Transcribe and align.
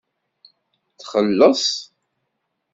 Txelleṣ. 0.99 1.63